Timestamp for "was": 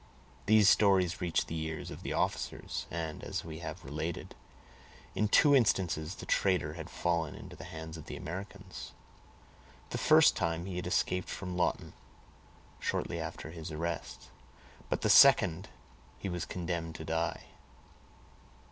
16.29-16.45